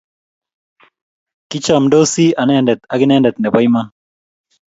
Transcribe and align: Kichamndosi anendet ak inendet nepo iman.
Kichamndosi 1.49 2.25
anendet 2.41 2.81
ak 2.93 2.99
inendet 3.05 3.35
nepo 3.39 3.57
iman. 3.67 3.87